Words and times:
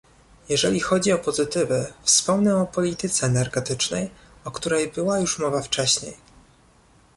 Jeżeli 0.49 0.79
chodzi 0.79 1.11
o 1.11 1.17
pozytywy, 1.17 1.93
wspomnę 2.03 2.57
o 2.61 2.65
polityce 2.65 3.25
energetycznej, 3.27 4.09
o 4.45 4.51
której 4.51 4.87
była 4.91 5.19
już 5.19 5.39
mowa 5.39 5.61
wcześniej 5.61 6.13